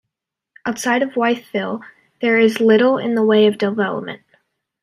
[0.65, 1.81] Outside of Wytheville,
[2.21, 4.23] there is little in the way of development.